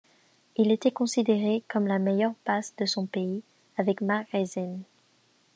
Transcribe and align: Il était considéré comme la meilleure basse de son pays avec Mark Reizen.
Il 0.57 0.71
était 0.71 0.89
considéré 0.89 1.61
comme 1.67 1.85
la 1.85 1.99
meilleure 1.99 2.33
basse 2.43 2.75
de 2.75 2.87
son 2.87 3.05
pays 3.05 3.43
avec 3.77 4.01
Mark 4.01 4.27
Reizen. 4.31 4.79